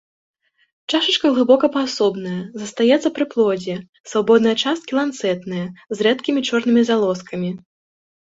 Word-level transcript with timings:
Чашачка 0.93 1.27
глыбока-паасобная, 1.33 2.37
застаецца 2.61 3.07
пры 3.19 3.25
плодзе, 3.35 3.75
свабодныя 4.13 4.55
часткі 4.63 4.91
ланцэтныя, 5.01 5.65
з 5.99 6.07
рэдкімі 6.07 6.39
чорнымі 6.49 6.81
залозкамі. 6.89 7.49